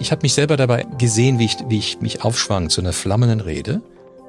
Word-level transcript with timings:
Ich 0.00 0.12
habe 0.12 0.22
mich 0.22 0.34
selber 0.34 0.56
dabei 0.56 0.86
gesehen, 0.96 1.38
wie 1.38 1.46
ich, 1.46 1.56
wie 1.68 1.78
ich 1.78 2.00
mich 2.00 2.22
aufschwang 2.22 2.70
zu 2.70 2.80
einer 2.80 2.92
flammenden 2.92 3.40
Rede 3.40 3.82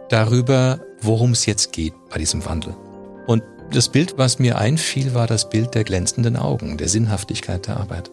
darüber, 0.09 0.79
worum 1.01 1.31
es 1.31 1.45
jetzt 1.45 1.72
geht 1.72 1.93
bei 2.09 2.17
diesem 2.17 2.43
Wandel. 2.45 2.75
Und 3.27 3.43
das 3.71 3.90
Bild, 3.90 4.17
was 4.17 4.40
mir 4.40 4.58
einfiel, 4.58 5.13
war 5.13 5.27
das 5.27 5.50
Bild 5.50 5.75
der 5.75 5.83
glänzenden 5.83 6.35
Augen, 6.35 6.77
der 6.77 6.87
Sinnhaftigkeit 6.87 7.67
der 7.67 7.77
Arbeit. 7.77 8.09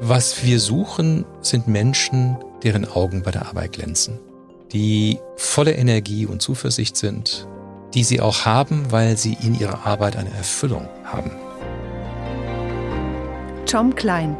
Was 0.00 0.44
wir 0.44 0.58
suchen, 0.58 1.24
sind 1.40 1.68
Menschen, 1.68 2.36
deren 2.64 2.84
Augen 2.84 3.22
bei 3.22 3.30
der 3.30 3.46
Arbeit 3.46 3.72
glänzen, 3.72 4.18
die 4.72 5.18
voller 5.36 5.76
Energie 5.76 6.26
und 6.26 6.42
Zuversicht 6.42 6.96
sind, 6.96 7.46
die 7.94 8.02
sie 8.02 8.20
auch 8.20 8.44
haben, 8.44 8.90
weil 8.90 9.16
sie 9.16 9.36
in 9.40 9.58
ihrer 9.58 9.86
Arbeit 9.86 10.16
eine 10.16 10.30
Erfüllung 10.30 10.88
haben. 11.04 11.30
Tom 13.66 13.94
Klein, 13.94 14.36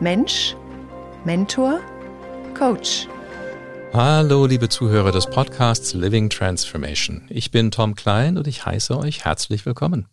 Mensch, 0.00 0.56
Mentor, 1.28 1.80
Coach. 2.56 3.06
Hallo, 3.92 4.46
liebe 4.46 4.70
Zuhörer 4.70 5.12
des 5.12 5.26
Podcasts 5.26 5.92
Living 5.92 6.30
Transformation. 6.30 7.26
Ich 7.28 7.50
bin 7.50 7.70
Tom 7.70 7.94
Klein 7.96 8.38
und 8.38 8.46
ich 8.46 8.64
heiße 8.64 8.96
euch 8.96 9.26
herzlich 9.26 9.66
willkommen. 9.66 10.06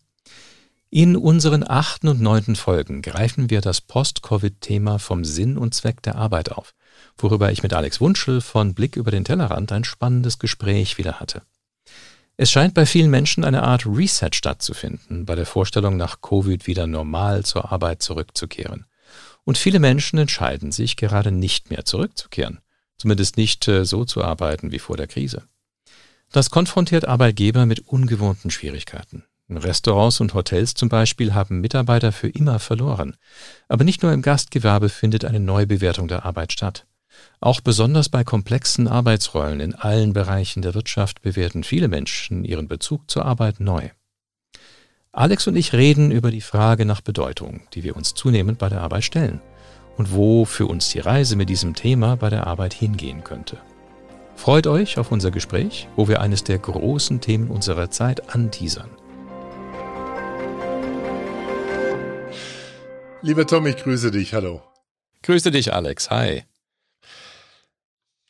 In 0.89 1.15
unseren 1.15 1.63
achten 1.65 2.09
und 2.09 2.19
neunten 2.19 2.57
Folgen 2.57 3.01
greifen 3.01 3.49
wir 3.49 3.61
das 3.61 3.79
Post-Covid-Thema 3.79 4.99
vom 4.99 5.23
Sinn 5.23 5.57
und 5.57 5.73
Zweck 5.73 6.01
der 6.01 6.15
Arbeit 6.15 6.51
auf, 6.51 6.73
worüber 7.17 7.49
ich 7.49 7.63
mit 7.63 7.71
Alex 7.71 8.01
Wunschel 8.01 8.41
von 8.41 8.73
Blick 8.73 8.97
über 8.97 9.11
den 9.11 9.23
Tellerrand 9.23 9.71
ein 9.71 9.85
spannendes 9.85 10.37
Gespräch 10.37 10.97
wieder 10.97 11.21
hatte. 11.21 11.43
Es 12.35 12.51
scheint 12.51 12.73
bei 12.73 12.85
vielen 12.85 13.09
Menschen 13.09 13.45
eine 13.45 13.63
Art 13.63 13.85
Reset 13.85 14.31
stattzufinden, 14.33 15.25
bei 15.25 15.35
der 15.35 15.45
Vorstellung 15.45 15.95
nach 15.95 16.19
Covid 16.19 16.67
wieder 16.67 16.87
normal 16.87 17.45
zur 17.45 17.71
Arbeit 17.71 18.03
zurückzukehren. 18.03 18.85
Und 19.45 19.57
viele 19.57 19.79
Menschen 19.79 20.19
entscheiden 20.19 20.71
sich 20.71 20.97
gerade 20.97 21.31
nicht 21.31 21.69
mehr 21.69 21.85
zurückzukehren 21.85 22.59
zumindest 22.97 23.37
nicht 23.37 23.67
äh, 23.67 23.85
so 23.85 24.05
zu 24.05 24.23
arbeiten 24.23 24.71
wie 24.71 24.79
vor 24.79 24.97
der 24.97 25.07
Krise. 25.07 25.43
Das 26.31 26.49
konfrontiert 26.49 27.07
Arbeitgeber 27.07 27.65
mit 27.65 27.87
ungewohnten 27.87 28.51
Schwierigkeiten. 28.51 29.23
Restaurants 29.47 30.21
und 30.21 30.33
Hotels 30.33 30.73
zum 30.73 30.89
Beispiel 30.89 31.35
haben 31.35 31.61
Mitarbeiter 31.61 32.11
für 32.11 32.29
immer 32.29 32.57
verloren. 32.57 33.15
Aber 33.67 33.83
nicht 33.83 34.01
nur 34.01 34.11
im 34.11 34.23
Gastgewerbe 34.23 34.89
findet 34.89 35.23
eine 35.23 35.39
Neubewertung 35.39 36.07
der 36.07 36.25
Arbeit 36.25 36.51
statt. 36.51 36.87
Auch 37.39 37.61
besonders 37.61 38.09
bei 38.09 38.23
komplexen 38.23 38.87
Arbeitsrollen 38.87 39.59
in 39.59 39.75
allen 39.75 40.13
Bereichen 40.13 40.63
der 40.63 40.73
Wirtschaft 40.73 41.21
bewerten 41.21 41.63
viele 41.63 41.87
Menschen 41.87 42.43
ihren 42.43 42.67
Bezug 42.67 43.09
zur 43.09 43.25
Arbeit 43.25 43.59
neu. 43.59 43.89
Alex 45.15 45.47
und 45.47 45.55
ich 45.55 45.71
reden 45.71 46.11
über 46.11 46.29
die 46.29 46.41
Frage 46.41 46.83
nach 46.83 46.99
Bedeutung, 46.99 47.61
die 47.73 47.83
wir 47.85 47.95
uns 47.95 48.15
zunehmend 48.15 48.59
bei 48.59 48.67
der 48.67 48.81
Arbeit 48.81 49.05
stellen 49.05 49.39
und 49.95 50.11
wo 50.11 50.43
für 50.43 50.67
uns 50.67 50.89
die 50.89 50.99
Reise 50.99 51.37
mit 51.37 51.47
diesem 51.47 51.73
Thema 51.73 52.17
bei 52.17 52.29
der 52.29 52.47
Arbeit 52.47 52.73
hingehen 52.73 53.23
könnte. 53.23 53.57
Freut 54.35 54.67
euch 54.67 54.97
auf 54.97 55.13
unser 55.13 55.31
Gespräch, 55.31 55.87
wo 55.95 56.09
wir 56.09 56.19
eines 56.19 56.43
der 56.43 56.57
großen 56.57 57.21
Themen 57.21 57.47
unserer 57.49 57.89
Zeit 57.89 58.35
anteasern. 58.35 58.89
Lieber 63.21 63.47
Tom, 63.47 63.67
ich 63.67 63.77
grüße 63.77 64.11
dich. 64.11 64.33
Hallo. 64.33 64.63
Grüße 65.23 65.49
dich, 65.49 65.73
Alex. 65.73 66.09
Hi. 66.09 66.43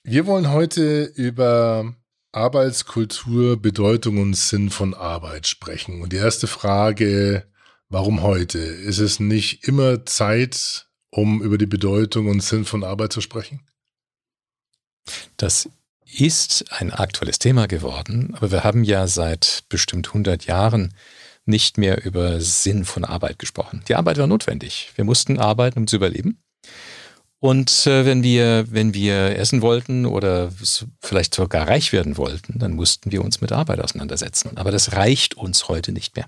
Wir 0.04 0.28
wollen 0.28 0.52
heute 0.52 1.06
über 1.16 1.96
Arbeitskultur, 2.36 3.62
Bedeutung 3.62 4.18
und 4.18 4.36
Sinn 4.36 4.70
von 4.70 4.94
Arbeit 4.94 5.48
sprechen. 5.48 6.02
Und 6.02 6.12
die 6.12 6.18
erste 6.18 6.48
Frage, 6.48 7.46
warum 7.88 8.22
heute? 8.22 8.60
Ist 8.60 9.00
es 9.00 9.22
nicht 9.22 9.68
immer 9.68 10.06
Zeit, 10.06 10.88
um 11.12 11.42
über 11.42 11.58
die 11.58 11.66
Bedeutung 11.66 12.28
und 12.28 12.44
Sinn 12.44 12.66
von 12.66 12.84
Arbeit 12.84 13.14
zu 13.14 13.22
sprechen? 13.22 13.62
Das 15.38 15.70
ist 16.06 16.66
ein 16.72 16.92
aktuelles 16.92 17.40
Thema 17.40 17.68
geworden, 17.68 18.34
aber 18.36 18.52
wir 18.52 18.64
haben 18.66 18.84
ja 18.84 19.08
seit 19.08 19.64
bestimmt 19.70 20.08
100 20.08 20.46
Jahren 20.46 20.94
nicht 21.46 21.78
mehr 21.78 22.04
über 22.04 22.42
Sinn 22.42 22.84
von 22.84 23.06
Arbeit 23.06 23.40
gesprochen. 23.40 23.84
Die 23.88 23.96
Arbeit 23.96 24.18
war 24.18 24.28
notwendig. 24.28 24.92
Wir 24.96 25.06
mussten 25.06 25.40
arbeiten, 25.40 25.80
um 25.80 25.88
zu 25.88 25.96
überleben. 25.96 26.40
Und 27.40 27.86
äh, 27.86 28.06
wenn 28.06 28.24
wir, 28.24 28.66
wenn 28.70 28.94
wir 28.94 29.38
essen 29.38 29.62
wollten 29.62 30.06
oder 30.06 30.52
vielleicht 31.00 31.36
sogar 31.36 31.68
reich 31.68 31.92
werden 31.92 32.18
wollten, 32.18 32.58
dann 32.60 32.74
mussten 32.74 33.12
wir 33.12 33.24
uns 33.24 33.42
mit 33.42 33.52
Arbeit 33.52 33.82
auseinandersetzen. 33.82 34.52
Aber 34.56 34.72
das 34.72 34.94
reicht 34.94 35.36
uns 35.36 35.68
heute 35.68 35.92
nicht 35.92 36.16
mehr. 36.16 36.28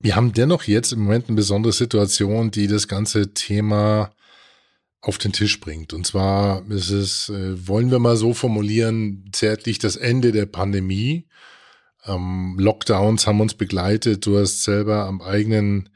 Wir 0.00 0.16
haben 0.16 0.32
dennoch 0.32 0.64
jetzt 0.64 0.92
im 0.92 1.00
Moment 1.00 1.28
eine 1.28 1.36
besondere 1.36 1.72
Situation, 1.72 2.50
die 2.50 2.66
das 2.66 2.88
ganze 2.88 3.32
Thema 3.34 4.12
auf 5.00 5.18
den 5.18 5.32
Tisch 5.32 5.60
bringt. 5.60 5.92
Und 5.92 6.06
zwar 6.06 6.68
ist 6.70 6.90
es, 6.90 7.28
äh, 7.28 7.68
wollen 7.68 7.90
wir 7.90 7.98
mal 7.98 8.16
so 8.16 8.34
formulieren, 8.34 9.28
zärtlich 9.32 9.78
das 9.78 9.96
Ende 9.96 10.32
der 10.32 10.46
Pandemie. 10.46 11.26
Ähm, 12.06 12.56
Lockdowns 12.58 13.26
haben 13.26 13.40
uns 13.40 13.54
begleitet. 13.54 14.26
Du 14.26 14.38
hast 14.38 14.64
selber 14.64 15.06
am 15.06 15.20
eigenen 15.20 15.90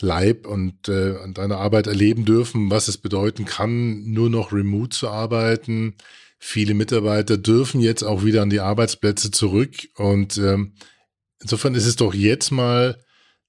Leib 0.00 0.46
und 0.46 0.88
äh, 0.88 1.16
an 1.22 1.34
deiner 1.34 1.58
Arbeit 1.58 1.86
erleben 1.86 2.24
dürfen, 2.24 2.70
was 2.70 2.88
es 2.88 2.98
bedeuten 2.98 3.44
kann, 3.44 4.10
nur 4.10 4.30
noch 4.30 4.52
remote 4.52 4.96
zu 4.96 5.08
arbeiten. 5.08 5.94
Viele 6.38 6.74
Mitarbeiter 6.74 7.36
dürfen 7.36 7.80
jetzt 7.80 8.02
auch 8.02 8.24
wieder 8.24 8.42
an 8.42 8.50
die 8.50 8.60
Arbeitsplätze 8.60 9.30
zurück. 9.30 9.88
Und 9.96 10.38
ähm, 10.38 10.72
insofern 11.40 11.74
ist 11.74 11.86
es 11.86 11.96
doch 11.96 12.14
jetzt 12.14 12.50
mal 12.50 12.96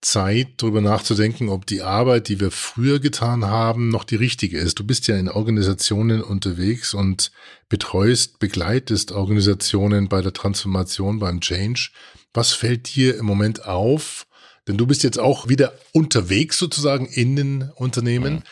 Zeit, 0.01 0.55
darüber 0.57 0.81
nachzudenken, 0.81 1.49
ob 1.49 1.67
die 1.67 1.83
Arbeit, 1.83 2.27
die 2.27 2.39
wir 2.39 2.49
früher 2.49 2.99
getan 2.99 3.45
haben, 3.45 3.89
noch 3.89 4.03
die 4.03 4.15
richtige 4.15 4.57
ist. 4.57 4.79
Du 4.79 4.83
bist 4.83 5.07
ja 5.07 5.15
in 5.15 5.29
Organisationen 5.29 6.23
unterwegs 6.23 6.93
und 6.93 7.31
betreust, 7.69 8.39
begleitest 8.39 9.11
Organisationen 9.11 10.09
bei 10.09 10.21
der 10.21 10.33
Transformation, 10.33 11.19
beim 11.19 11.39
Change. 11.39 11.91
Was 12.33 12.51
fällt 12.53 12.95
dir 12.95 13.17
im 13.17 13.25
Moment 13.25 13.65
auf? 13.65 14.25
Denn 14.67 14.77
du 14.77 14.85
bist 14.85 15.03
jetzt 15.03 15.19
auch 15.19 15.47
wieder 15.47 15.73
unterwegs 15.91 16.57
sozusagen 16.57 17.07
in 17.07 17.35
den 17.35 17.71
Unternehmen. 17.75 18.43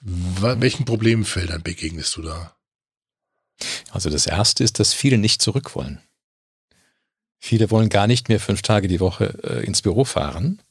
Mhm. 0.00 0.60
Welchen 0.60 0.84
Problemfeldern 0.84 1.62
begegnest 1.62 2.16
du 2.16 2.22
da? 2.22 2.54
Also 3.90 4.10
das 4.10 4.26
erste 4.26 4.64
ist, 4.64 4.78
dass 4.78 4.92
viele 4.92 5.18
nicht 5.18 5.40
zurück 5.40 5.74
wollen. 5.74 6.00
Viele 7.38 7.70
wollen 7.70 7.88
gar 7.88 8.06
nicht 8.06 8.28
mehr 8.28 8.40
fünf 8.40 8.62
Tage 8.62 8.88
die 8.88 9.00
Woche 9.00 9.38
äh, 9.42 9.64
ins 9.64 9.82
Büro 9.82 10.04
fahren, 10.04 10.62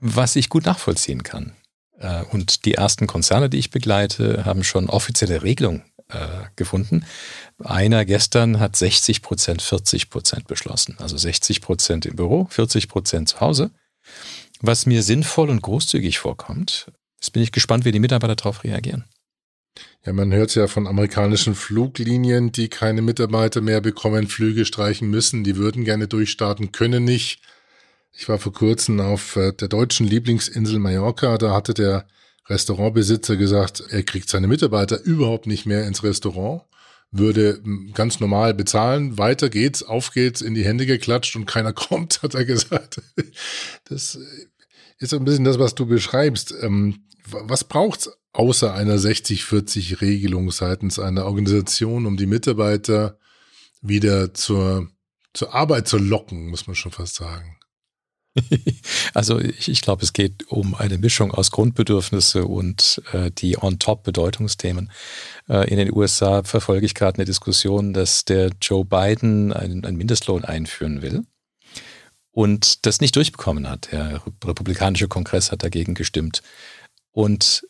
was 0.00 0.36
ich 0.36 0.48
gut 0.48 0.66
nachvollziehen 0.66 1.22
kann. 1.22 1.52
Äh, 1.98 2.24
und 2.24 2.64
die 2.64 2.74
ersten 2.74 3.06
Konzerne, 3.06 3.48
die 3.48 3.58
ich 3.58 3.70
begleite, 3.70 4.44
haben 4.44 4.64
schon 4.64 4.88
offizielle 4.90 5.42
Regelungen 5.42 5.84
äh, 6.08 6.44
gefunden. 6.56 7.04
Einer 7.58 8.04
gestern 8.04 8.60
hat 8.60 8.76
60 8.76 9.22
Prozent, 9.22 9.62
40 9.62 10.10
Prozent 10.10 10.46
beschlossen. 10.46 10.96
Also 10.98 11.16
60 11.16 11.60
Prozent 11.60 12.06
im 12.06 12.16
Büro, 12.16 12.46
40 12.50 12.88
Prozent 12.88 13.28
zu 13.28 13.40
Hause. 13.40 13.70
Was 14.60 14.86
mir 14.86 15.02
sinnvoll 15.02 15.50
und 15.50 15.62
großzügig 15.62 16.18
vorkommt. 16.18 16.90
Jetzt 17.20 17.32
bin 17.32 17.42
ich 17.42 17.52
gespannt, 17.52 17.84
wie 17.84 17.92
die 17.92 18.00
Mitarbeiter 18.00 18.36
darauf 18.36 18.64
reagieren. 18.64 19.04
Ja, 20.04 20.12
man 20.12 20.32
hört 20.32 20.54
ja 20.54 20.66
von 20.66 20.86
amerikanischen 20.86 21.54
Fluglinien, 21.54 22.50
die 22.52 22.68
keine 22.68 23.02
Mitarbeiter 23.02 23.60
mehr 23.60 23.80
bekommen, 23.80 24.26
Flüge 24.26 24.64
streichen 24.64 25.10
müssen. 25.10 25.44
Die 25.44 25.56
würden 25.56 25.84
gerne 25.84 26.08
durchstarten, 26.08 26.72
können 26.72 27.04
nicht. 27.04 27.40
Ich 28.12 28.28
war 28.28 28.38
vor 28.38 28.52
kurzem 28.52 29.00
auf 29.00 29.36
äh, 29.36 29.52
der 29.52 29.68
deutschen 29.68 30.06
Lieblingsinsel 30.06 30.78
Mallorca. 30.78 31.38
Da 31.38 31.52
hatte 31.52 31.74
der 31.74 32.06
Restaurantbesitzer 32.46 33.36
gesagt, 33.36 33.84
er 33.90 34.02
kriegt 34.02 34.28
seine 34.28 34.48
Mitarbeiter 34.48 35.00
überhaupt 35.02 35.46
nicht 35.46 35.66
mehr 35.66 35.86
ins 35.86 36.02
Restaurant, 36.02 36.62
würde 37.10 37.60
hm, 37.62 37.92
ganz 37.94 38.20
normal 38.20 38.54
bezahlen. 38.54 39.18
Weiter 39.18 39.48
geht's, 39.48 39.82
auf 39.82 40.12
geht's, 40.12 40.40
in 40.40 40.54
die 40.54 40.64
Hände 40.64 40.86
geklatscht 40.86 41.36
und 41.36 41.46
keiner 41.46 41.72
kommt, 41.74 42.22
hat 42.22 42.34
er 42.34 42.44
gesagt. 42.44 43.00
Das 43.84 44.18
ist 44.98 45.14
ein 45.14 45.24
bisschen 45.24 45.44
das, 45.44 45.58
was 45.58 45.74
du 45.74 45.86
beschreibst. 45.86 46.54
Ähm, 46.60 47.04
was 47.30 47.64
braucht's 47.64 48.10
außer 48.32 48.72
einer 48.72 48.96
60-40-Regelung 48.96 50.50
seitens 50.50 50.98
einer 50.98 51.26
Organisation, 51.26 52.06
um 52.06 52.16
die 52.16 52.26
Mitarbeiter 52.26 53.18
wieder 53.80 54.34
zur, 54.34 54.88
zur 55.34 55.54
Arbeit 55.54 55.88
zu 55.88 55.98
locken, 55.98 56.48
muss 56.48 56.66
man 56.66 56.76
schon 56.76 56.92
fast 56.92 57.16
sagen? 57.16 57.57
Also 59.14 59.38
ich, 59.38 59.68
ich 59.68 59.80
glaube, 59.80 60.02
es 60.02 60.12
geht 60.12 60.48
um 60.48 60.74
eine 60.74 60.98
Mischung 60.98 61.32
aus 61.32 61.50
Grundbedürfnisse 61.50 62.44
und 62.44 63.02
äh, 63.12 63.30
die 63.30 63.58
On-Top-Bedeutungsthemen. 63.60 64.90
Äh, 65.48 65.68
in 65.70 65.78
den 65.78 65.92
USA 65.94 66.42
verfolge 66.42 66.86
ich 66.86 66.94
gerade 66.94 67.16
eine 67.18 67.24
Diskussion, 67.24 67.92
dass 67.92 68.24
der 68.24 68.52
Joe 68.60 68.84
Biden 68.84 69.52
einen, 69.52 69.84
einen 69.84 69.96
Mindestlohn 69.96 70.44
einführen 70.44 71.02
will 71.02 71.24
und 72.32 72.86
das 72.86 73.00
nicht 73.00 73.16
durchbekommen 73.16 73.68
hat. 73.68 73.90
Der 73.92 74.22
republikanische 74.44 75.08
Kongress 75.08 75.50
hat 75.50 75.62
dagegen 75.62 75.94
gestimmt. 75.94 76.42
Und 77.10 77.66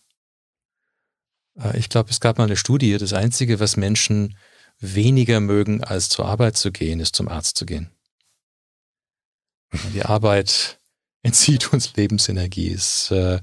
Äh, 1.60 1.80
ich 1.80 1.90
glaube, 1.90 2.12
es 2.12 2.20
gab 2.20 2.38
mal 2.38 2.44
eine 2.44 2.58
Studie, 2.58 2.96
das 3.00 3.14
Einzige, 3.14 3.60
was 3.60 3.76
Menschen 3.76 4.38
weniger 4.78 5.40
mögen, 5.40 5.84
als 5.84 6.10
zur 6.10 6.28
Arbeit 6.28 6.58
zu 6.58 6.72
gehen, 6.72 7.00
ist 7.00 7.16
zum 7.16 7.28
Arzt 7.28 7.58
zu 7.58 7.66
gehen. 7.66 7.90
Die 9.96 10.04
Arbeit 10.04 10.80
entzieht 11.24 11.74
uns 11.74 11.96
Lebensenergie. 11.96 12.72
Es, 12.72 13.10
äh, 13.10 13.42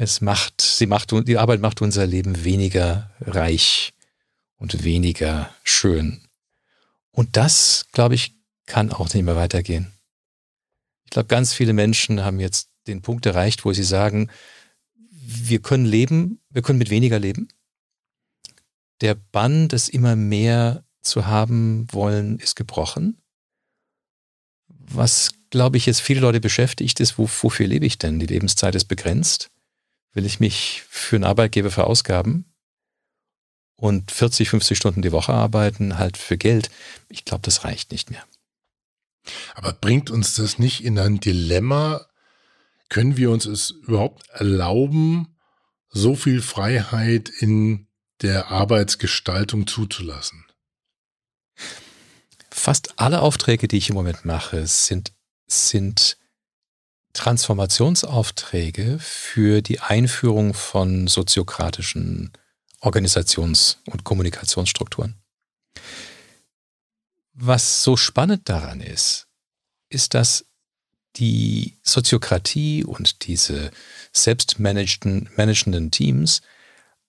es 0.00 0.20
macht, 0.20 0.62
sie 0.62 0.86
macht, 0.86 1.12
die 1.28 1.36
Arbeit 1.36 1.60
macht 1.60 1.82
unser 1.82 2.06
Leben 2.06 2.44
weniger 2.44 3.10
reich 3.20 3.92
und 4.56 4.82
weniger 4.82 5.54
schön. 5.62 6.22
Und 7.10 7.36
das, 7.36 7.86
glaube 7.92 8.14
ich, 8.14 8.34
kann 8.66 8.92
auch 8.92 9.12
nicht 9.12 9.24
mehr 9.24 9.36
weitergehen. 9.36 9.92
Ich 11.04 11.10
glaube, 11.10 11.26
ganz 11.26 11.52
viele 11.52 11.72
Menschen 11.72 12.24
haben 12.24 12.40
jetzt 12.40 12.70
den 12.86 13.02
Punkt 13.02 13.26
erreicht, 13.26 13.64
wo 13.64 13.72
sie 13.72 13.84
sagen, 13.84 14.30
wir 15.10 15.60
können 15.60 15.84
leben, 15.84 16.40
wir 16.48 16.62
können 16.62 16.78
mit 16.78 16.90
weniger 16.90 17.18
leben 17.18 17.48
der 19.00 19.14
Bann, 19.14 19.68
das 19.68 19.88
immer 19.88 20.16
mehr 20.16 20.84
zu 21.02 21.26
haben 21.26 21.86
wollen, 21.90 22.38
ist 22.38 22.56
gebrochen. 22.56 23.18
Was, 24.68 25.32
glaube 25.50 25.76
ich, 25.76 25.86
jetzt 25.86 26.00
viele 26.00 26.20
Leute 26.20 26.40
beschäftigt, 26.40 27.00
ist, 27.00 27.18
wo, 27.18 27.28
wofür 27.40 27.66
lebe 27.66 27.86
ich 27.86 27.98
denn? 27.98 28.18
Die 28.18 28.26
Lebenszeit 28.26 28.74
ist 28.74 28.86
begrenzt. 28.86 29.50
Will 30.12 30.26
ich 30.26 30.40
mich 30.40 30.82
für 30.88 31.16
einen 31.16 31.24
Arbeitgeber 31.24 31.70
verausgaben 31.70 32.52
und 33.76 34.10
40, 34.10 34.50
50 34.50 34.76
Stunden 34.76 35.02
die 35.02 35.12
Woche 35.12 35.32
arbeiten, 35.32 35.98
halt 35.98 36.16
für 36.16 36.36
Geld? 36.36 36.70
Ich 37.08 37.24
glaube, 37.24 37.42
das 37.42 37.64
reicht 37.64 37.92
nicht 37.92 38.10
mehr. 38.10 38.24
Aber 39.54 39.72
bringt 39.72 40.10
uns 40.10 40.34
das 40.34 40.58
nicht 40.58 40.82
in 40.82 40.98
ein 40.98 41.20
Dilemma? 41.20 42.06
Können 42.88 43.16
wir 43.16 43.30
uns 43.30 43.46
es 43.46 43.70
überhaupt 43.70 44.28
erlauben, 44.30 45.36
so 45.90 46.16
viel 46.16 46.42
Freiheit 46.42 47.28
in 47.28 47.86
der 48.22 48.50
Arbeitsgestaltung 48.50 49.66
zuzulassen? 49.66 50.44
Fast 52.50 52.98
alle 52.98 53.22
Aufträge, 53.22 53.68
die 53.68 53.78
ich 53.78 53.90
im 53.90 53.94
Moment 53.94 54.24
mache, 54.24 54.66
sind, 54.66 55.12
sind 55.46 56.18
Transformationsaufträge 57.12 58.98
für 59.00 59.62
die 59.62 59.80
Einführung 59.80 60.54
von 60.54 61.06
soziokratischen 61.06 62.32
Organisations- 62.80 63.78
und 63.86 64.04
Kommunikationsstrukturen. 64.04 65.16
Was 67.32 67.82
so 67.82 67.96
spannend 67.96 68.48
daran 68.48 68.80
ist, 68.80 69.26
ist, 69.88 70.14
dass 70.14 70.44
die 71.16 71.78
Soziokratie 71.82 72.84
und 72.84 73.26
diese 73.26 73.70
selbstmanagenden 74.12 75.90
Teams 75.90 76.42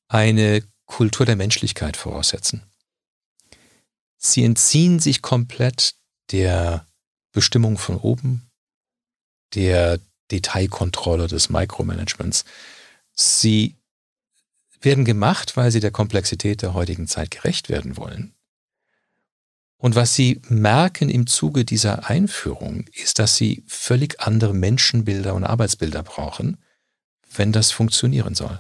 eine 0.08 0.64
Kultur 0.86 1.26
der 1.26 1.36
Menschlichkeit 1.36 1.96
voraussetzen. 1.96 2.64
Sie 4.18 4.44
entziehen 4.44 5.00
sich 5.00 5.22
komplett 5.22 5.96
der 6.32 6.86
Bestimmung 7.32 7.78
von 7.78 7.98
oben, 7.98 8.51
der 9.54 10.00
Detailkontrolle 10.32 11.28
des 11.28 11.50
Mikromanagements. 11.50 12.46
Sie 13.14 13.76
werden 14.82 15.06
gemacht, 15.06 15.58
weil 15.58 15.72
sie 15.72 15.80
der 15.80 15.92
Komplexität 15.92 16.62
der 16.62 16.74
heutigen 16.74 17.08
Zeit 17.08 17.32
gerecht 17.32 17.70
werden 17.70 17.98
wollen. 17.98 18.34
Und 19.78 19.96
was 19.96 20.14
sie 20.14 20.42
merken 20.48 21.10
im 21.10 21.26
Zuge 21.26 21.66
dieser 21.66 22.08
Einführung, 22.08 22.86
ist, 22.94 23.18
dass 23.18 23.36
sie 23.36 23.64
völlig 23.68 24.20
andere 24.22 24.54
Menschenbilder 24.54 25.34
und 25.34 25.44
Arbeitsbilder 25.44 26.04
brauchen, 26.04 26.58
wenn 27.34 27.52
das 27.52 27.72
funktionieren 27.72 28.36
soll. 28.36 28.60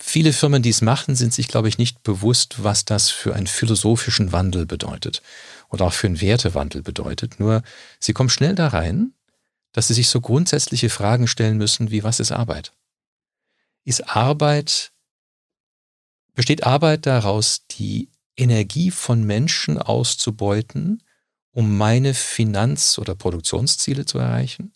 Viele 0.00 0.32
Firmen, 0.32 0.62
die 0.62 0.70
es 0.70 0.82
machen, 0.82 1.14
sind 1.14 1.32
sich, 1.32 1.46
glaube 1.46 1.68
ich, 1.68 1.78
nicht 1.78 2.02
bewusst, 2.02 2.64
was 2.64 2.84
das 2.84 3.10
für 3.10 3.36
einen 3.36 3.46
philosophischen 3.46 4.32
Wandel 4.32 4.66
bedeutet 4.66 5.22
oder 5.70 5.86
auch 5.86 5.92
für 5.92 6.08
einen 6.08 6.20
Wertewandel 6.20 6.82
bedeutet. 6.82 7.38
Nur 7.38 7.62
sie 8.00 8.12
kommen 8.12 8.28
schnell 8.28 8.56
da 8.56 8.66
rein, 8.68 9.14
dass 9.72 9.88
sie 9.88 9.94
sich 9.94 10.08
so 10.08 10.20
grundsätzliche 10.20 10.90
Fragen 10.90 11.26
stellen 11.26 11.56
müssen, 11.56 11.90
wie 11.90 12.04
was 12.04 12.20
ist 12.20 12.32
Arbeit? 12.32 12.72
Ist 13.84 14.08
Arbeit, 14.08 14.92
besteht 16.34 16.64
Arbeit 16.64 17.06
daraus, 17.06 17.66
die 17.66 18.08
Energie 18.36 18.90
von 18.90 19.24
Menschen 19.24 19.78
auszubeuten, 19.78 21.02
um 21.50 21.76
meine 21.76 22.14
Finanz- 22.14 22.98
oder 22.98 23.14
Produktionsziele 23.14 24.06
zu 24.06 24.18
erreichen? 24.18 24.72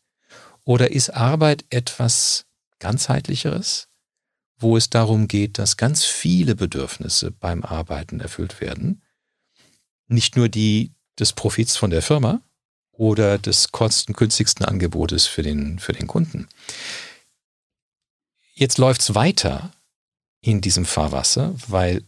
Oder 0.65 0.91
ist 0.91 1.11
Arbeit 1.11 1.65
etwas 1.71 2.47
ganzheitlicheres? 2.81 3.89
wo 4.59 4.77
es 4.77 4.91
darum 4.91 5.29
geht, 5.29 5.59
dass 5.59 5.77
ganz 5.77 6.05
viele 6.05 6.55
Bedürfnisse 6.55 7.31
beim 7.31 7.63
Arbeiten 7.63 8.21
erfüllt 8.21 8.61
werden. 8.61 9.03
Nicht 10.09 10.37
nur 10.37 10.49
die 10.49 10.93
des 11.19 11.33
Profits 11.33 11.77
von 11.77 11.91
der 11.91 12.03
Firma 12.03 12.41
oder 12.97 13.39
des 13.39 13.73
kostengünstigsten 13.73 14.65
Angebotes 14.65 15.27
für 15.27 15.43
den, 15.43 15.79
für 15.79 15.93
den 15.93 16.07
Kunden. 16.07 16.49
Jetzt 18.55 18.79
läuft 18.79 19.03
es 19.03 19.15
weiter 19.15 19.73
in 20.41 20.61
diesem 20.61 20.85
Fahrwasser, 20.85 21.55
weil 21.69 22.03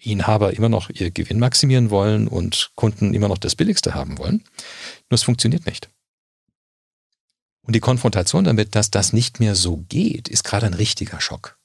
Inhaber 0.00 0.52
immer 0.52 0.68
noch 0.68 0.90
ihr 0.90 1.10
Gewinn 1.10 1.38
maximieren 1.38 1.90
wollen 1.90 2.28
und 2.28 2.72
Kunden 2.74 3.14
immer 3.14 3.28
noch 3.28 3.38
das 3.38 3.56
Billigste 3.56 3.94
haben 3.94 4.18
wollen. 4.18 4.44
Nur 5.10 5.16
es 5.16 5.22
funktioniert 5.22 5.66
nicht. 5.66 5.88
Und 7.62 7.74
die 7.74 7.80
Konfrontation 7.80 8.44
damit, 8.44 8.74
dass 8.74 8.90
das 8.90 9.12
nicht 9.12 9.40
mehr 9.40 9.54
so 9.54 9.78
geht, 9.88 10.28
ist 10.28 10.44
gerade 10.44 10.66
ein 10.66 10.74
richtiger 10.74 11.20
Schock. 11.20 11.58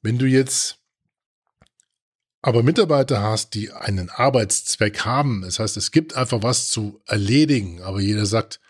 Wenn 0.00 0.18
du 0.18 0.26
jetzt 0.26 0.78
aber 2.42 2.62
Mitarbeiter 2.62 3.22
hast, 3.22 3.54
die 3.54 3.72
einen 3.72 4.10
Arbeitszweck 4.10 5.04
haben, 5.04 5.42
das 5.42 5.58
heißt, 5.58 5.76
es 5.76 5.90
gibt 5.90 6.14
einfach 6.14 6.42
was 6.42 6.68
zu 6.68 7.00
erledigen, 7.06 7.82
aber 7.82 8.00
jeder 8.00 8.26
sagt, 8.26 8.60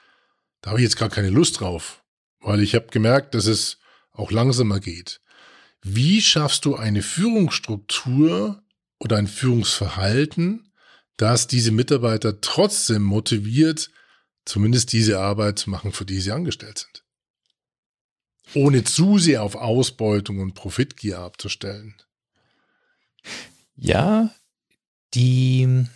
da 0.61 0.71
habe 0.71 0.81
ich 0.81 0.85
jetzt 0.85 0.97
gar 0.97 1.11
keine 1.11 1.31
Lust 1.31 1.61
drauf, 1.61 2.03
weil 2.41 2.63
ich 2.63 2.75
habe 2.75 2.87
gemerkt, 2.89 3.35
dass 3.35 3.47
es 3.47 3.79
auch 4.13 4.31
langsamer 4.31 4.81
geht. 4.81 5.21
Wie 5.83 6.23
schaffst 6.23 6.65
du 6.65 6.75
eine 6.77 7.03
Führungsstruktur 7.03 8.63
oder 8.99 9.19
ein 9.19 9.27
Führungsverhalten, 9.27 10.73
dass 11.17 11.47
diese 11.47 11.71
Mitarbeiter 11.71 12.41
trotzdem 12.41 13.03
motiviert, 13.03 13.91
zumindest 14.45 14.93
diese 14.93 15.21
Arbeit 15.21 15.59
zu 15.59 15.71
machen, 15.71 15.93
für 15.93 16.05
die 16.05 16.21
sie 16.21 16.33
angestellt 16.33 16.79
sind? 16.79 17.07
ohne 18.55 18.85
zu 18.85 19.19
sehr 19.19 19.43
auf 19.43 19.55
Ausbeutung 19.55 20.39
und 20.39 20.55
Profitgier 20.55 21.19
abzustellen. 21.19 21.95
Ja, 23.77 24.31
die 25.15 25.87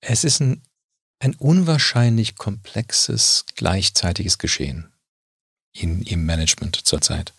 es 0.00 0.24
ist 0.24 0.40
ein, 0.40 0.62
ein 1.18 1.34
unwahrscheinlich 1.34 2.36
komplexes, 2.36 3.44
gleichzeitiges 3.56 4.38
Geschehen 4.38 4.92
in, 5.72 6.02
im 6.02 6.24
Management 6.24 6.76
zurzeit. 6.76 7.32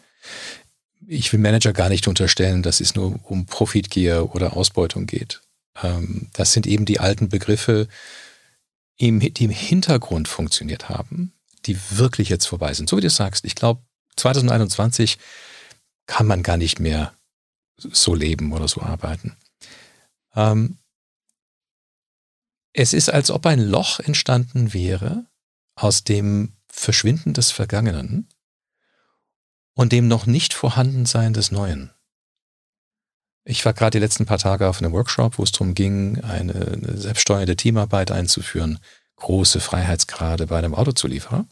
ich 1.07 1.31
will 1.33 1.39
Manager 1.39 1.73
gar 1.73 1.89
nicht 1.89 2.07
unterstellen, 2.07 2.61
dass 2.61 2.81
es 2.81 2.95
nur 2.95 3.19
um 3.23 3.45
Profitgier 3.45 4.35
oder 4.35 4.55
Ausbeutung 4.55 5.05
geht. 5.07 5.41
Ähm, 5.81 6.29
das 6.33 6.53
sind 6.53 6.67
eben 6.67 6.85
die 6.85 6.99
alten 6.99 7.29
Begriffe, 7.29 7.87
die 8.99 9.07
im 9.07 9.49
Hintergrund 9.49 10.27
funktioniert 10.27 10.89
haben, 10.89 11.33
die 11.65 11.79
wirklich 11.89 12.29
jetzt 12.29 12.45
vorbei 12.45 12.73
sind. 12.73 12.89
So 12.89 12.97
wie 12.97 13.01
du 13.01 13.09
sagst, 13.09 13.45
ich 13.45 13.55
glaube, 13.55 13.81
2021 14.17 15.17
kann 16.05 16.27
man 16.27 16.43
gar 16.43 16.57
nicht 16.57 16.79
mehr 16.79 17.13
so 17.79 18.15
leben 18.15 18.51
oder 18.53 18.67
so 18.67 18.81
arbeiten. 18.81 19.37
Ähm, 20.35 20.77
es 22.73 22.93
ist, 22.93 23.09
als 23.09 23.31
ob 23.31 23.45
ein 23.45 23.59
Loch 23.59 23.99
entstanden 23.99 24.73
wäre 24.73 25.25
aus 25.75 26.03
dem 26.03 26.53
Verschwinden 26.67 27.33
des 27.33 27.51
Vergangenen 27.51 28.29
und 29.73 29.91
dem 29.91 30.07
noch 30.07 30.25
nicht 30.25 30.53
Vorhandensein 30.53 31.33
des 31.33 31.51
Neuen. 31.51 31.91
Ich 33.45 33.65
war 33.65 33.73
gerade 33.73 33.91
die 33.91 34.03
letzten 34.03 34.25
paar 34.25 34.37
Tage 34.37 34.67
auf 34.67 34.79
einem 34.79 34.91
Workshop, 34.91 35.37
wo 35.37 35.43
es 35.43 35.51
darum 35.51 35.73
ging, 35.73 36.21
eine, 36.21 36.97
selbststeuernde 36.99 37.55
Teamarbeit 37.55 38.11
einzuführen, 38.11 38.79
große 39.15 39.59
Freiheitsgrade 39.59 40.47
bei 40.47 40.59
einem 40.59 40.75
Autozulieferer. 40.75 41.47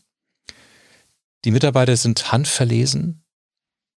Die 1.44 1.52
Mitarbeiter 1.52 1.96
sind 1.98 2.32
handverlesen, 2.32 3.24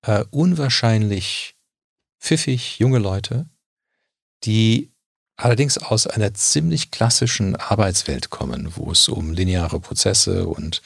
äh, 0.02 0.24
unwahrscheinlich 0.30 1.56
pfiffig, 2.20 2.78
junge 2.78 2.98
Leute, 2.98 3.46
die 4.44 4.92
allerdings 5.36 5.78
aus 5.78 6.06
einer 6.06 6.34
ziemlich 6.34 6.90
klassischen 6.90 7.56
Arbeitswelt 7.56 8.30
kommen, 8.30 8.76
wo 8.76 8.92
es 8.92 9.08
um 9.08 9.32
lineare 9.32 9.80
Prozesse 9.80 10.46
und 10.46 10.82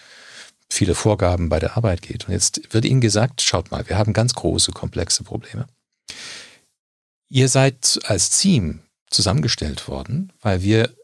viele 0.70 0.94
Vorgaben 0.94 1.48
bei 1.48 1.58
der 1.58 1.76
Arbeit 1.76 2.02
geht. 2.02 2.26
Und 2.26 2.32
jetzt 2.32 2.72
wird 2.72 2.84
ihnen 2.84 3.00
gesagt, 3.00 3.42
schaut 3.42 3.70
mal, 3.70 3.88
wir 3.88 3.98
haben 3.98 4.12
ganz 4.12 4.34
große, 4.34 4.72
komplexe 4.72 5.24
Probleme. 5.24 5.66
Ihr 7.28 7.48
seid 7.48 8.00
als 8.04 8.30
Team 8.30 8.80
zusammengestellt 9.10 9.88
worden, 9.88 10.32
weil 10.40 10.62
wir 10.62 10.94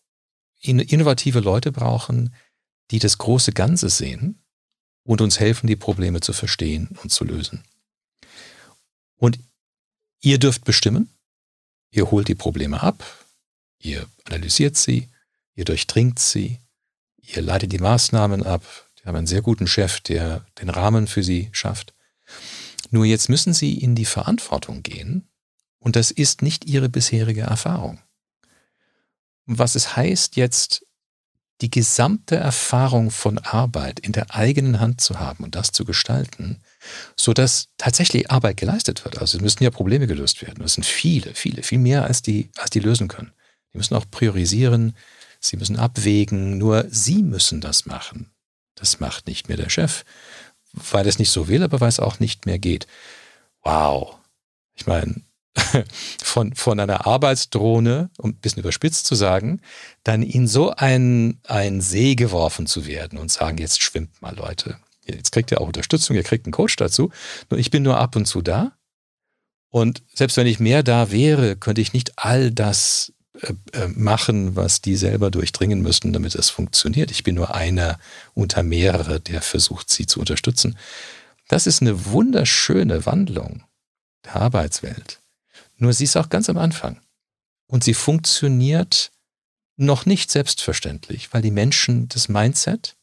innovative 0.60 1.40
Leute 1.40 1.72
brauchen, 1.72 2.34
die 2.90 2.98
das 2.98 3.18
große 3.18 3.52
Ganze 3.52 3.88
sehen 3.88 4.42
und 5.04 5.20
uns 5.20 5.40
helfen, 5.40 5.66
die 5.66 5.76
Probleme 5.76 6.20
zu 6.20 6.32
verstehen 6.32 6.96
und 7.02 7.10
zu 7.10 7.24
lösen. 7.24 7.64
Und 9.16 9.38
ihr 10.20 10.38
dürft 10.38 10.64
bestimmen, 10.64 11.10
ihr 11.90 12.10
holt 12.10 12.28
die 12.28 12.34
Probleme 12.34 12.82
ab, 12.82 13.04
ihr 13.78 14.06
analysiert 14.24 14.76
sie, 14.76 15.08
ihr 15.54 15.64
durchdringt 15.64 16.18
sie, 16.18 16.58
ihr 17.18 17.42
leitet 17.42 17.72
die 17.72 17.78
Maßnahmen 17.78 18.44
ab, 18.44 18.64
wir 18.96 19.06
haben 19.06 19.16
einen 19.16 19.26
sehr 19.26 19.42
guten 19.42 19.66
Chef, 19.66 20.00
der 20.00 20.44
den 20.60 20.68
Rahmen 20.68 21.06
für 21.06 21.22
sie 21.22 21.48
schafft. 21.52 21.94
Nur 22.90 23.04
jetzt 23.04 23.28
müssen 23.28 23.54
sie 23.54 23.78
in 23.78 23.94
die 23.94 24.04
Verantwortung 24.04 24.82
gehen. 24.82 25.28
Und 25.78 25.96
das 25.96 26.10
ist 26.10 26.42
nicht 26.42 26.66
ihre 26.66 26.90
bisherige 26.90 27.42
Erfahrung. 27.42 28.00
Was 29.46 29.74
es 29.74 29.96
heißt, 29.96 30.36
jetzt 30.36 30.84
die 31.60 31.70
gesamte 31.70 32.36
Erfahrung 32.36 33.10
von 33.10 33.38
Arbeit 33.38 34.00
in 34.00 34.12
der 34.12 34.34
eigenen 34.34 34.80
Hand 34.80 35.00
zu 35.00 35.20
haben 35.20 35.44
und 35.44 35.54
das 35.54 35.72
zu 35.72 35.84
gestalten, 35.84 36.60
so 37.16 37.34
dass 37.34 37.68
tatsächlich 37.76 38.30
Arbeit 38.30 38.56
geleistet 38.56 39.04
wird. 39.04 39.18
Also 39.18 39.36
es 39.36 39.42
müssen 39.42 39.62
ja 39.62 39.70
Probleme 39.70 40.06
gelöst 40.06 40.40
werden. 40.42 40.62
Das 40.62 40.74
sind 40.74 40.84
viele, 40.84 41.34
viele, 41.34 41.62
viel 41.62 41.78
mehr 41.78 42.04
als 42.04 42.22
die, 42.22 42.50
als 42.56 42.70
die 42.70 42.80
lösen 42.80 43.08
können. 43.08 43.32
Die 43.72 43.78
müssen 43.78 43.94
auch 43.94 44.06
priorisieren, 44.10 44.96
sie 45.38 45.56
müssen 45.56 45.78
abwägen, 45.78 46.58
nur 46.58 46.86
sie 46.90 47.22
müssen 47.22 47.60
das 47.60 47.86
machen. 47.86 48.30
Das 48.74 49.00
macht 49.00 49.26
nicht 49.26 49.48
mehr 49.48 49.58
der 49.58 49.68
Chef, 49.68 50.04
weil 50.72 51.06
es 51.06 51.18
nicht 51.18 51.30
so 51.30 51.48
will, 51.48 51.62
aber 51.62 51.80
weil 51.80 51.88
es 51.88 52.00
auch 52.00 52.20
nicht 52.20 52.46
mehr 52.46 52.58
geht. 52.58 52.86
Wow. 53.62 54.16
Ich 54.74 54.86
meine, 54.86 55.22
von, 56.22 56.54
von 56.54 56.78
einer 56.78 57.06
Arbeitsdrohne, 57.06 58.10
um 58.18 58.30
ein 58.30 58.36
bisschen 58.36 58.60
überspitzt 58.60 59.06
zu 59.06 59.14
sagen, 59.14 59.60
dann 60.04 60.22
in 60.22 60.46
so 60.46 60.70
ein, 60.70 61.40
ein 61.44 61.80
See 61.80 62.14
geworfen 62.14 62.66
zu 62.66 62.86
werden 62.86 63.18
und 63.18 63.30
sagen, 63.30 63.58
jetzt 63.58 63.82
schwimmt 63.82 64.22
mal 64.22 64.34
Leute. 64.34 64.76
Jetzt 65.04 65.32
kriegt 65.32 65.50
ihr 65.50 65.60
auch 65.60 65.66
Unterstützung, 65.66 66.16
ihr 66.16 66.22
kriegt 66.22 66.46
einen 66.46 66.52
Coach 66.52 66.76
dazu. 66.76 67.10
Nur 67.50 67.58
ich 67.58 67.70
bin 67.70 67.82
nur 67.82 67.98
ab 67.98 68.14
und 68.16 68.26
zu 68.26 68.42
da. 68.42 68.72
Und 69.70 70.02
selbst 70.14 70.36
wenn 70.36 70.46
ich 70.46 70.60
mehr 70.60 70.82
da 70.82 71.10
wäre, 71.10 71.56
könnte 71.56 71.80
ich 71.80 71.92
nicht 71.92 72.18
all 72.18 72.50
das 72.50 73.12
äh, 73.40 73.54
äh, 73.72 73.88
machen, 73.88 74.56
was 74.56 74.80
die 74.80 74.96
selber 74.96 75.30
durchdringen 75.30 75.80
müssten, 75.80 76.12
damit 76.12 76.34
es 76.34 76.50
funktioniert. 76.50 77.10
Ich 77.10 77.22
bin 77.22 77.36
nur 77.36 77.54
einer 77.54 77.98
unter 78.34 78.62
mehrere, 78.62 79.20
der 79.20 79.42
versucht, 79.42 79.90
sie 79.90 80.06
zu 80.06 80.20
unterstützen. 80.20 80.76
Das 81.48 81.66
ist 81.66 81.82
eine 81.82 82.06
wunderschöne 82.06 83.06
Wandlung 83.06 83.62
der 84.24 84.36
Arbeitswelt. 84.36 85.19
Nur 85.80 85.94
sie 85.94 86.04
ist 86.04 86.16
auch 86.16 86.28
ganz 86.28 86.50
am 86.50 86.58
Anfang. 86.58 87.00
Und 87.66 87.82
sie 87.82 87.94
funktioniert 87.94 89.12
noch 89.76 90.04
nicht 90.04 90.30
selbstverständlich, 90.30 91.32
weil 91.32 91.40
die 91.40 91.50
Menschen 91.50 92.06
das 92.08 92.28
Mindset 92.28 92.98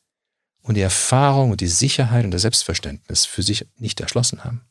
und 0.62 0.75
die 0.75 0.81
Erfahrung 0.81 1.51
und 1.51 1.62
die 1.62 1.67
Sicherheit 1.67 2.24
und 2.24 2.31
das 2.31 2.43
Selbstverständnis 2.43 3.25
für 3.25 3.41
sich 3.41 3.65
nicht 3.77 4.00
erschlossen 4.00 4.43
haben. 4.43 4.62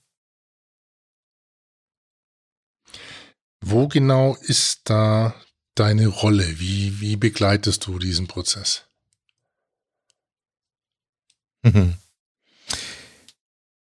Wo 3.61 3.89
genau 3.89 4.37
ist 4.37 4.83
da 4.85 5.35
deine 5.75 6.07
Rolle? 6.07 6.61
Wie, 6.61 7.01
wie 7.01 7.17
begleitest 7.17 7.87
du 7.87 7.99
diesen 7.99 8.29
Prozess? 8.29 8.85
Mhm. 11.63 11.97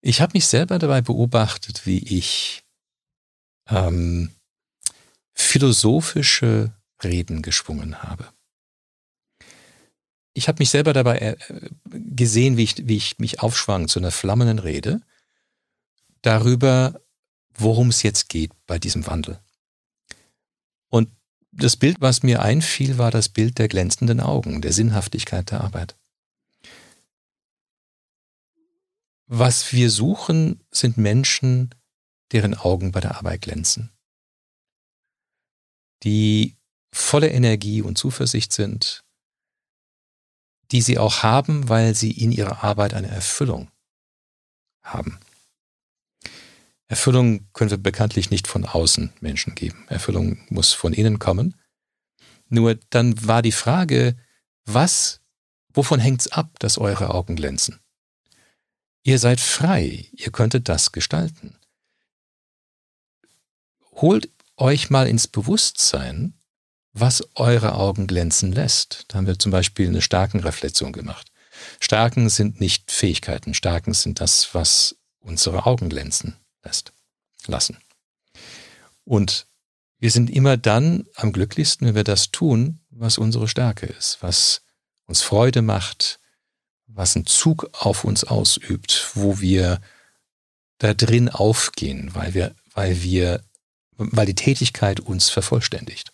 Ich 0.01 0.23
habe 0.23 0.33
mich 0.35 0.47
selber 0.47 0.79
dabei 0.79 1.03
beobachtet, 1.03 1.85
wie 1.85 1.99
ich 1.99 2.64
ähm, 3.69 4.31
philosophische 5.35 6.73
Reden 7.03 7.43
geschwungen 7.43 8.03
habe. 8.03 8.29
Ich 10.33 10.49
habe 10.49 10.61
mich 10.61 10.71
selber 10.71 10.93
dabei 10.93 11.19
äh, 11.19 11.37
gesehen, 11.85 12.57
wie 12.57 12.65
ich, 12.65 12.89
wie 12.89 12.97
ich 12.97 13.19
mich 13.19 13.41
aufschwang 13.41 13.89
zu 13.89 14.01
einer 14.01 14.11
flammenden 14.11 14.59
Rede 14.59 15.01
darüber, 16.23 17.01
worum 17.55 17.91
es 17.91 18.03
jetzt 18.03 18.29
geht 18.29 18.53
bei 18.67 18.79
diesem 18.79 19.07
Wandel. 19.07 19.39
Und 20.89 21.09
das 21.53 21.77
Bild, 21.77 22.01
was 22.01 22.23
mir 22.23 22.43
einfiel, 22.43 22.99
war 22.99 23.11
das 23.11 23.29
Bild 23.29 23.59
der 23.59 23.69
glänzenden 23.69 24.21
Augen, 24.21 24.61
der 24.61 24.73
Sinnhaftigkeit 24.73 25.51
der 25.53 25.61
Arbeit. 25.61 25.97
Was 29.27 29.73
wir 29.73 29.91
suchen, 29.91 30.61
sind 30.71 30.97
Menschen, 30.97 31.71
deren 32.35 32.55
Augen 32.55 32.93
bei 32.93 33.01
der 33.01 33.17
Arbeit 33.17 33.43
glänzen, 33.43 33.91
die 36.03 36.57
volle 36.93 37.31
Energie 37.31 37.81
und 37.81 37.97
Zuversicht 37.97 38.53
sind, 38.53 39.05
die 40.71 40.83
sie 40.83 40.99
auch 40.99 41.23
haben, 41.23 41.69
weil 41.69 41.95
sie 41.95 42.11
in 42.11 42.33
ihrer 42.33 42.65
Arbeit 42.65 42.93
eine 42.93 43.09
Erfüllung 43.09 43.71
haben. 44.83 45.19
Erfüllung 46.89 47.49
können 47.53 47.71
wir 47.71 47.79
bekanntlich 47.79 48.31
nicht 48.31 48.47
von 48.47 48.65
außen 48.65 49.13
Menschen 49.21 49.55
geben. 49.55 49.87
Erfüllung 49.89 50.45
muss 50.49 50.73
von 50.73 50.93
innen 50.93 51.19
kommen. 51.19 51.55
Nur 52.49 52.75
dann 52.91 53.27
war 53.27 53.43
die 53.43 53.53
Frage, 53.53 54.17
was, 54.65 55.21
wovon 55.73 56.01
hängt's 56.01 56.29
ab, 56.29 56.59
dass 56.59 56.79
eure 56.79 57.11
Augen 57.11 57.37
glänzen? 57.37 57.81
Ihr 59.03 59.19
seid 59.19 59.41
frei, 59.41 60.09
ihr 60.13 60.33
könntet 60.33 60.69
das 60.69 60.93
gestalten. 60.93 61.57
Holt 63.95 64.29
euch 64.57 64.91
mal 64.91 65.09
ins 65.09 65.29
Bewusstsein, 65.29 66.35
was 66.93 67.27
eure 67.35 67.75
Augen 67.75 68.07
glänzen 68.07 68.53
lässt. 68.53 69.05
Da 69.09 69.19
haben 69.19 69.27
wir 69.27 69.39
zum 69.39 69.53
Beispiel 69.53 69.89
eine 69.89 70.03
starken 70.03 70.41
Reflexion 70.41 70.93
gemacht. 70.93 71.31
Starken 71.81 72.29
sind 72.29 72.61
nicht 72.61 72.91
Fähigkeiten, 72.91 73.55
Starken 73.55 73.95
sind 73.95 74.21
das, 74.21 74.55
was 74.55 74.97
unsere 75.21 75.67
Augen 75.67 75.89
glänzen 75.89 76.37
lässt, 76.65 76.93
lassen. 77.47 77.79
Und 79.05 79.47
wir 79.99 80.11
sind 80.11 80.31
immer 80.31 80.57
dann 80.57 81.07
am 81.15 81.33
glücklichsten, 81.33 81.87
wenn 81.87 81.95
wir 81.95 82.05
das 82.05 82.31
tun, 82.31 82.81
was 82.91 83.19
unsere 83.19 83.49
Stärke 83.49 83.87
ist, 83.87 84.19
was 84.21 84.63
uns 85.07 85.23
Freude 85.23 85.63
macht, 85.63 86.21
was 86.87 87.17
einen 87.17 87.27
Zug 87.27 87.71
auf 87.73 88.05
uns 88.05 88.25
ausübt, 88.25 89.11
wo 89.15 89.41
wir 89.41 89.81
da 90.79 90.95
drin 90.95 91.29
aufgehen, 91.29 92.15
weil 92.15 92.35
wir, 92.35 92.55
weil 92.75 93.03
wir, 93.03 93.43
weil 93.97 94.27
die 94.27 94.35
Tätigkeit 94.35 95.01
uns 95.01 95.31
vervollständigt. 95.31 96.13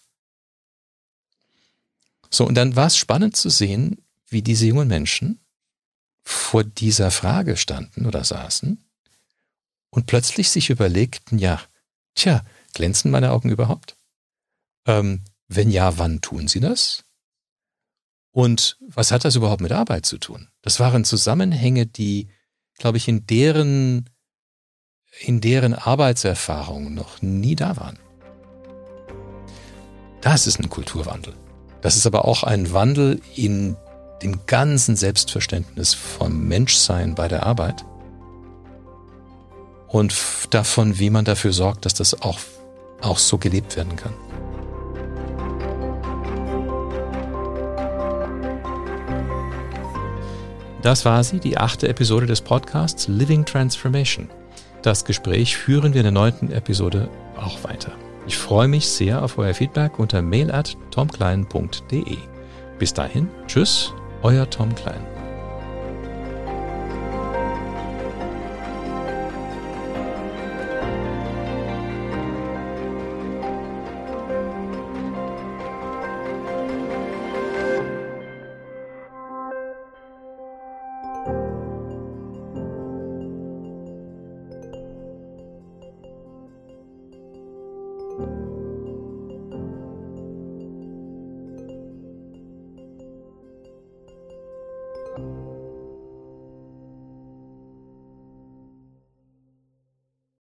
So, 2.30 2.46
und 2.46 2.54
dann 2.54 2.76
war 2.76 2.86
es 2.86 2.96
spannend 2.96 3.36
zu 3.36 3.50
sehen, 3.50 4.02
wie 4.28 4.42
diese 4.42 4.66
jungen 4.66 4.88
Menschen 4.88 5.40
vor 6.22 6.62
dieser 6.62 7.10
Frage 7.10 7.56
standen 7.56 8.06
oder 8.06 8.22
saßen 8.22 8.84
und 9.90 10.06
plötzlich 10.06 10.50
sich 10.50 10.70
überlegten, 10.70 11.38
ja, 11.38 11.60
tja, 12.14 12.44
glänzen 12.72 13.10
meine 13.10 13.32
Augen 13.32 13.50
überhaupt? 13.50 13.96
Ähm, 14.86 15.24
wenn 15.48 15.70
ja, 15.70 15.98
wann 15.98 16.20
tun 16.20 16.46
sie 16.46 16.60
das? 16.60 17.04
Und 18.32 18.78
was 18.80 19.10
hat 19.10 19.24
das 19.24 19.34
überhaupt 19.34 19.60
mit 19.60 19.72
Arbeit 19.72 20.06
zu 20.06 20.18
tun? 20.18 20.48
Das 20.62 20.78
waren 20.78 21.04
Zusammenhänge, 21.04 21.86
die, 21.86 22.28
glaube 22.78 22.98
ich, 22.98 23.08
in 23.08 23.26
deren 23.26 24.08
in 25.18 25.40
deren 25.40 25.74
Arbeitserfahrung 25.74 26.94
noch 26.94 27.20
nie 27.22 27.56
da 27.56 27.76
waren. 27.76 27.98
Das 30.20 30.46
ist 30.46 30.60
ein 30.60 30.70
Kulturwandel. 30.70 31.34
Das 31.80 31.96
ist 31.96 32.06
aber 32.06 32.26
auch 32.26 32.42
ein 32.42 32.72
Wandel 32.72 33.20
in 33.34 33.76
dem 34.22 34.40
ganzen 34.46 34.96
Selbstverständnis 34.96 35.94
vom 35.94 36.46
Menschsein 36.46 37.14
bei 37.14 37.26
der 37.26 37.46
Arbeit 37.46 37.84
und 39.88 40.14
davon, 40.50 40.98
wie 40.98 41.10
man 41.10 41.24
dafür 41.24 41.52
sorgt, 41.52 41.84
dass 41.84 41.94
das 41.94 42.20
auch, 42.22 42.38
auch 43.00 43.18
so 43.18 43.38
gelebt 43.38 43.76
werden 43.76 43.96
kann. 43.96 44.14
Das 50.82 51.04
war 51.04 51.24
sie, 51.24 51.40
die 51.40 51.58
achte 51.58 51.88
Episode 51.88 52.26
des 52.26 52.40
Podcasts 52.40 53.08
Living 53.08 53.44
Transformation. 53.44 54.30
Das 54.82 55.04
Gespräch 55.04 55.56
führen 55.56 55.92
wir 55.92 56.00
in 56.00 56.04
der 56.04 56.12
neunten 56.12 56.50
Episode 56.52 57.08
auch 57.36 57.62
weiter. 57.64 57.92
Ich 58.26 58.38
freue 58.38 58.68
mich 58.68 58.88
sehr 58.88 59.22
auf 59.22 59.38
euer 59.38 59.54
Feedback 59.54 59.98
unter 59.98 60.22
mail 60.22 60.50
at 60.50 60.76
tomklein.de. 60.90 62.16
Bis 62.78 62.94
dahin, 62.94 63.28
tschüss, 63.46 63.92
euer 64.22 64.48
Tom 64.48 64.74
Klein. 64.74 65.09